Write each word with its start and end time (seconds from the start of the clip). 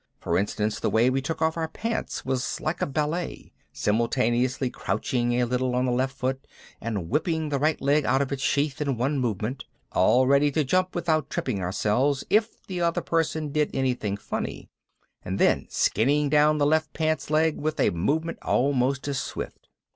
For 0.19 0.35
instance 0.35 0.79
the 0.79 0.89
way 0.89 1.11
we 1.11 1.21
took 1.21 1.43
off 1.43 1.55
our 1.57 1.67
pants 1.67 2.25
was 2.25 2.59
like 2.59 2.79
ballet, 2.91 3.53
simultaneously 3.71 4.71
crouching 4.71 5.33
a 5.39 5.45
little 5.45 5.75
on 5.75 5.85
the 5.85 5.91
left 5.91 6.15
foot 6.17 6.47
and 6.81 7.07
whipping 7.07 7.49
the 7.49 7.59
right 7.59 7.79
leg 7.79 8.03
out 8.03 8.19
of 8.19 8.31
its 8.31 8.41
sheath 8.41 8.81
in 8.81 8.97
one 8.97 9.19
movement, 9.19 9.63
all 9.91 10.25
ready 10.25 10.49
to 10.53 10.63
jump 10.63 10.95
without 10.95 11.29
tripping 11.29 11.59
ourselves 11.61 12.23
if 12.31 12.65
the 12.65 12.81
other 12.81 13.01
person 13.01 13.51
did 13.51 13.69
anything 13.75 14.17
funny, 14.17 14.71
and 15.23 15.37
then 15.37 15.67
skinning 15.69 16.29
down 16.29 16.57
the 16.57 16.65
left 16.65 16.93
pants 16.93 17.29
leg 17.29 17.59
with 17.59 17.79
a 17.79 17.91
movement 17.91 18.39
almost 18.41 19.07
as 19.07 19.19
swift. 19.19 19.69